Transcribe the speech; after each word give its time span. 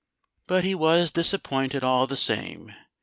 But 0.47 0.63
he 0.63 0.73
was 0.73 1.11
disappointed, 1.11 1.83
all 1.83 2.07
the 2.07 2.17
same. 2.17 2.73